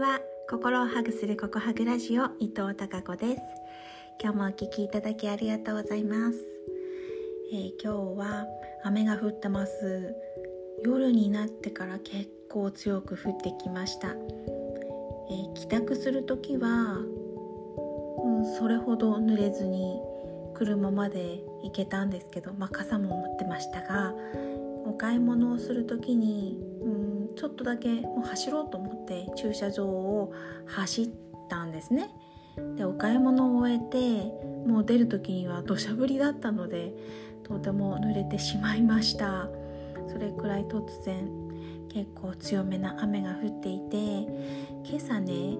[0.00, 3.42] は心をハグするココハグラジオ伊藤孝子です。
[4.18, 6.38] 今日もお聞きいただきありがとうございます、
[7.52, 8.46] えー、今日は
[8.82, 10.14] 雨が降ってます。
[10.86, 16.96] 夜になってから結構強く降ってきました、えー、帰宅する時は、
[18.24, 20.00] うん、それほど濡れずに
[20.54, 24.14] 車まで行けたんですけど、まあ、傘も持ってましたが
[24.86, 26.99] お買い物をする時に、うん
[27.36, 30.32] ちょっとだけもう走ろうと思って駐車場を
[30.66, 31.10] 走っ
[31.48, 32.10] たんですね。
[32.76, 34.24] でお買い物を終えて
[34.66, 36.92] もう出る時には土砂降りだったので
[37.44, 39.48] とても濡れてしまいました。
[40.08, 41.28] それくらい突然
[41.88, 43.96] 結構強めな雨が降っていて
[44.84, 45.56] 今朝ね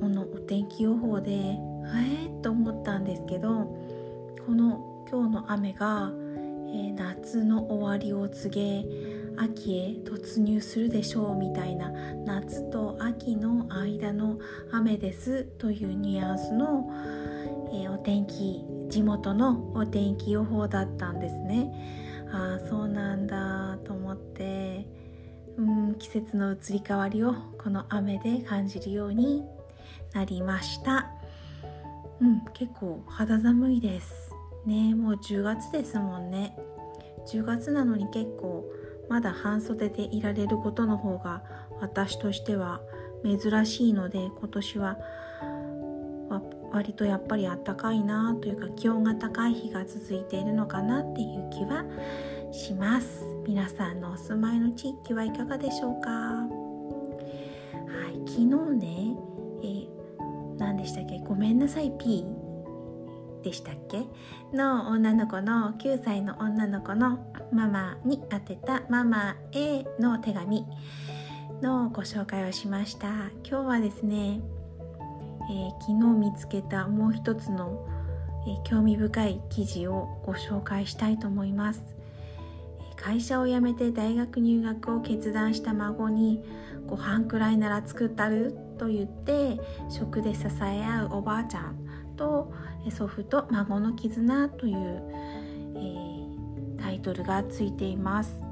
[0.00, 1.58] このお天気予報で
[1.94, 3.48] えー、と思ったんですけど
[4.44, 8.84] この今日の雨が、えー、夏の終わりを告げ
[9.38, 11.90] 秋へ突入するでしょうみたいな
[12.24, 14.38] 夏と秋の間の
[14.72, 16.90] 雨ですというニュアンスの、
[17.72, 22.26] えー、お天気地元のお天気予報だったんですね。
[22.32, 24.86] ああそうなんだと思って
[25.56, 29.44] うん季節の移り変わりをこの雨で感じるように
[30.12, 31.10] なりました。
[32.20, 34.32] うん結構肌寒いです
[34.64, 34.94] ね。
[34.94, 36.56] もう10月ですもんね。
[37.26, 38.64] 10月なのに結構
[39.08, 41.42] まだ半袖でいられることの方が
[41.80, 42.80] 私としては
[43.24, 44.98] 珍しいので今年は
[46.72, 51.84] 割とやっぱりあったかいなというか気温が高い日が続いているのかなっていう気は
[52.52, 53.24] します。
[53.46, 56.10] 皆さんのお住まいの地域はいかがでしょうか？
[56.10, 56.46] は
[58.10, 58.46] い昨日
[58.76, 59.16] ね
[59.62, 59.86] え
[60.58, 61.18] 何でしたっけ？
[61.20, 62.24] ごめんなさい P
[63.46, 64.04] でしたっけ？
[64.52, 70.66] の女の子の9歳の女の子のママに宛てたママへの手紙
[71.62, 73.06] のご紹介をしました。
[73.48, 74.40] 今日はですね、
[75.48, 77.86] えー、昨日見つけたもう一つの、
[78.48, 81.84] えー、興味深い記事をご紹介したいと思います。
[82.96, 86.42] 会社を辞めて大学入学を決断した孫に
[86.88, 88.56] ご飯くらいなら作ったる？
[88.76, 91.85] と言って食で支え合うおばあちゃん。
[92.16, 92.52] と
[92.90, 95.02] 祖父と孫の絆という、
[95.74, 98.42] えー、タイトルがついています。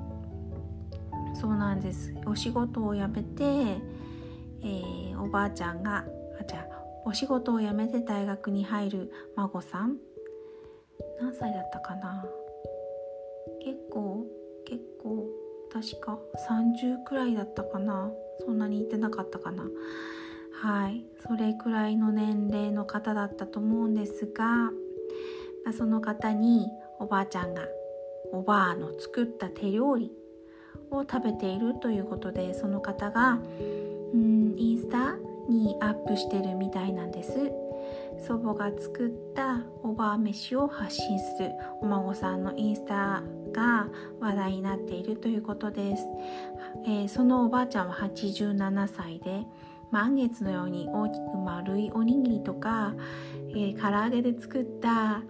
[1.41, 2.15] そうなんです。
[2.27, 6.05] お仕事を辞めて、えー、おばあちゃんが
[6.41, 9.99] あじゃあお仕事を辞めて大学に入る孫さん。
[11.21, 12.25] 何歳だったかな。
[13.63, 14.25] 結構
[14.67, 15.27] 結構
[15.73, 18.11] 確か30くらいだったかな。
[18.45, 19.65] そんなに言ってなかったかな。
[20.63, 21.05] はい。
[21.27, 24.71] それくらいの年齢の方だったと思うんですが、
[25.65, 27.63] ま、その方におばあちゃんが
[28.33, 30.13] おばあの作った手料理
[30.91, 35.17] を食べているということでその方がんインスタ
[35.49, 37.65] にアップしてるみたいなんです。
[38.27, 43.23] 祖母が作ったおばあ飯を発信するお孫さんのインスタ
[43.53, 43.89] が
[44.21, 46.07] 話題になっているということです、
[46.87, 49.45] えー、そのおばあちゃんは87歳で
[49.95, 52.95] 満月のように大きく丸いおにぎりとか、
[53.51, 55.23] えー、唐揚げで作った、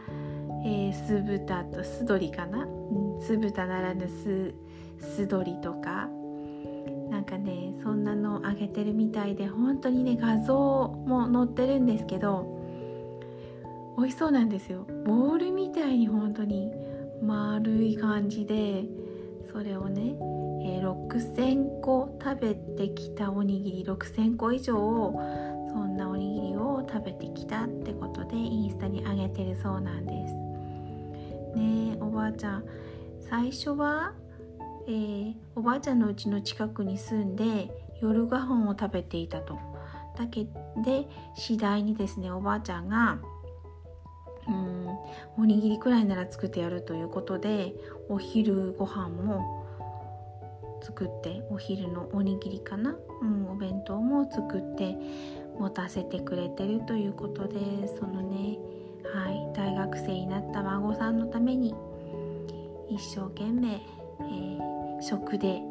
[0.65, 4.55] えー、酢豚と酢鶏かな、うん、酢豚ならぬ酢
[4.99, 6.09] 酢鶏とか。
[7.11, 12.59] なんかねそんなのあげてるみたいで本当にね画像も載ってるんですけど
[13.97, 14.85] 美味しそうなんですよ。
[15.07, 16.73] ボールみたいに本当に
[17.23, 18.85] 丸い感じで
[19.53, 20.17] それをね
[20.65, 24.75] えー、6,000個食べてきたおにぎり6,000個以上
[25.69, 30.35] そんなおにぎりを食べてきたってことでインスタに上げてるそうなんです。
[31.59, 32.65] ねおばあちゃん。
[33.21, 34.13] 最初は、
[34.87, 37.71] えー、おばあちゃんのうちの近くに住んで
[38.01, 39.59] 夜ご飯を食べていたと。
[40.17, 40.45] だけ
[40.85, 43.19] で次第にですねおばあちゃんが
[44.47, 44.99] うん
[45.39, 47.75] おにぎりくらいなら作ってやるということで
[48.09, 49.64] お昼ご飯も
[50.85, 54.97] 作ってお昼のおにぎりかな、うん、お弁当も作って
[55.59, 58.59] 持たせてくれてるということでそのね、
[59.15, 61.75] はい、大学生になった孫さんのために
[62.91, 65.63] 一生懸命、えー、食で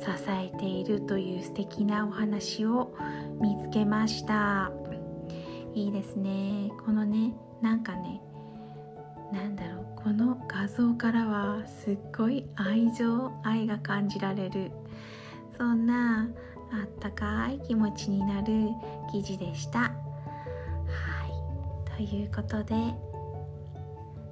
[0.00, 2.94] 支えているという素敵なお話を
[3.40, 4.72] 見つけました。
[5.74, 6.70] いいですね。
[6.84, 8.20] このねなんかね
[9.32, 14.70] なんだろうこの画像からはすっごい愛情愛が感じられる。
[15.56, 16.28] そんな
[16.72, 18.68] あったかい気持ちになる
[19.10, 19.80] 記事でした。
[19.80, 19.92] は
[21.96, 21.96] い。
[21.96, 22.74] ということで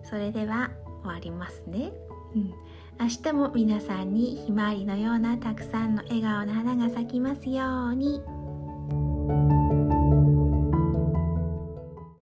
[0.02, 0.70] それでは
[1.02, 1.92] 終わりますね、
[2.34, 2.52] うん、
[3.00, 8.20] 明日も皆さんにひまわりのようなたくさんの笑顔の花が咲きますように。